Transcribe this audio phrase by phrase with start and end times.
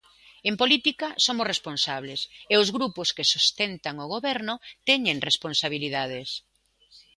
[0.49, 2.19] En política somos responsables,
[2.53, 4.55] e os grupos que sustentan o Goberno
[4.89, 6.29] teñen responsabilidades.